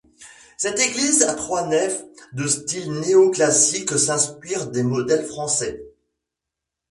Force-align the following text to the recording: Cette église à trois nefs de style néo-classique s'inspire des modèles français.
Cette 0.57 0.79
église 0.79 1.21
à 1.21 1.35
trois 1.35 1.67
nefs 1.67 2.03
de 2.33 2.47
style 2.47 2.91
néo-classique 2.91 3.99
s'inspire 3.99 4.65
des 4.71 4.81
modèles 4.81 5.27
français. 5.27 5.79